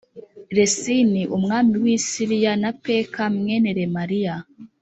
[0.57, 4.35] resini umwami w i siriya na peka mwene remaliya